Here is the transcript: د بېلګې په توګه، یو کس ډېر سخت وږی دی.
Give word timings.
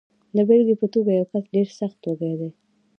د 0.35 0.37
بېلګې 0.47 0.75
په 0.81 0.87
توګه، 0.93 1.11
یو 1.13 1.25
کس 1.31 1.43
ډېر 1.53 1.67
سخت 1.79 1.99
وږی 2.05 2.33
دی. 2.39 2.49